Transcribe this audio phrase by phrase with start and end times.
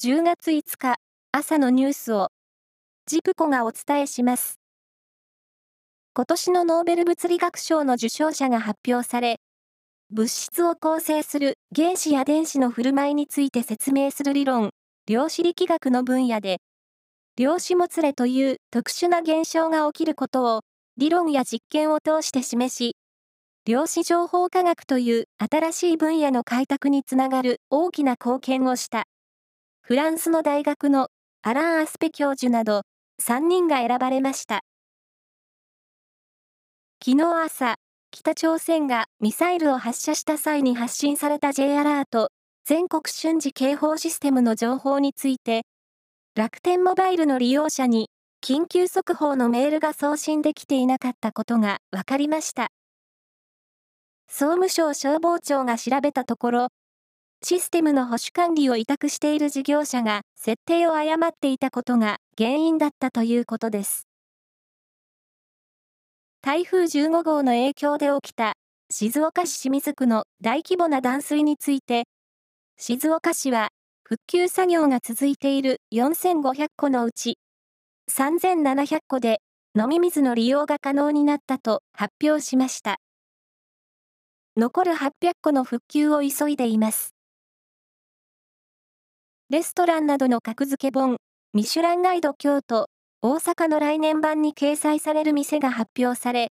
[0.00, 0.94] 10月5日
[1.32, 2.28] 朝のニュースを
[3.06, 4.60] ジプコがお伝えします。
[6.14, 9.40] 今年のノーベル物理学賞の受賞者が発表され、
[10.12, 14.70] 物質を構成する原子や電子の振る舞いについて説明する理論、
[15.08, 16.58] 量子力学の分野で、
[17.36, 20.60] 量子もつれという特殊な現象が起きることを
[20.96, 22.94] 理論や実験を通して示し、
[23.66, 29.08] 量子情報科学という新しい分野の開拓につながる大きな貢献をした。
[29.88, 31.08] フランスの大学の
[31.40, 32.82] アラン・アスペ教授など
[33.22, 34.60] 3人が選ばれました。
[37.02, 37.76] 昨日朝、
[38.10, 42.28] 北朝鮮がミサイルを発射した際に発信された J アラート
[42.66, 45.62] 全国瞬時警報システムの情報について、
[46.34, 48.10] 楽天モバイルの利用者に
[48.44, 52.68] 緊急速報のメールが送信できていなかったことが分かりました。
[54.28, 56.68] 総務省消防庁が調べたところ、
[57.44, 64.08] システムの保守管理を委託している事業者が設定を誤っていたことが原因だったということです。
[66.42, 68.54] 台風15号の影響で起きた
[68.90, 72.04] 静岡市清水区の大規模な断水について、
[72.76, 73.68] 静岡市は
[74.02, 77.38] 復旧作業が続いている4500戸のうち
[78.10, 79.40] 3700戸で
[79.78, 82.98] 飲み水の利用が可能になったと発表しました。
[84.56, 87.17] 残る800戸の復旧を急いでいます。
[89.50, 91.16] レストランなどの格付け本、
[91.54, 92.90] ミシュランガイド京都、
[93.22, 96.48] 大阪の来年版に掲載される店が発表され、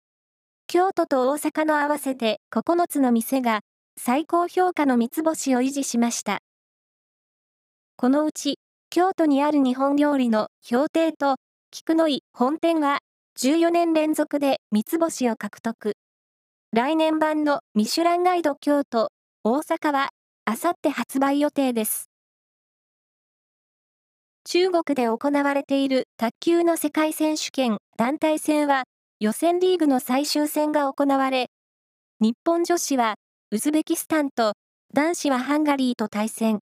[0.67, 3.59] 京都と大阪の合わせて9つの店が
[3.99, 6.39] 最高評価の三つ星を維持しました。
[7.97, 11.35] このうち、京都にある日本料理の氷亭と
[11.71, 12.99] 菊の井本店は
[13.37, 15.97] 14年連続で三つ星を獲得。
[16.71, 19.09] 来年版のミシュランガイド京都、
[19.43, 20.11] 大阪は
[20.45, 22.09] あさって発売予定です。
[24.47, 28.83] 中国で行われている卓球の世界選手権団体戦は
[29.19, 31.47] 予選リーグの最終戦が行われ、
[32.19, 33.15] 日本女子は
[33.51, 34.53] ウズベキスタンと
[34.93, 36.59] 男子はハンガリーと対戦。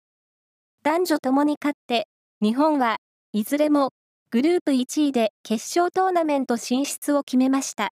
[0.82, 2.08] 男女ともに勝って、
[2.40, 2.96] 日本は
[3.34, 3.90] いずれも
[4.30, 7.90] グループ1位で決勝トーナメント進出を決めました。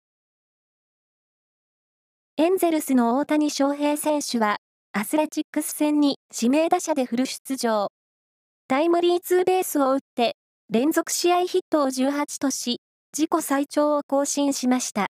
[2.38, 4.56] エンゼルスの大谷翔平選手は
[4.92, 7.88] アスレチックス戦に指名打者でフル出場。
[8.72, 10.34] タイムリーツーベースを打って、
[10.70, 12.80] 連続試合ヒットを18とし、
[13.14, 15.08] 自己最長を更新しました。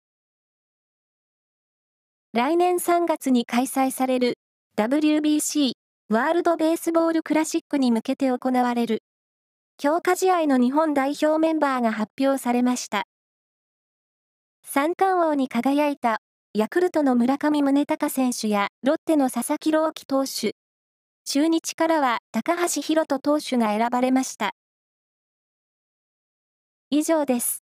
[2.31, 4.35] 来年3月に開催される
[4.77, 5.73] WBC
[6.07, 9.03] ワールドベースボールクラシックに向けて行われる
[9.77, 13.07] 強化試合の日本代表メンバーが発表されました。
[14.65, 16.21] 三冠王に輝いた
[16.53, 20.53] ヤクルトの村上宗隆選手やロッテの佐々木朗希投手、
[21.31, 24.55] 中日からは高橋宏斗投手が選ばれました。
[26.89, 27.68] 以上です。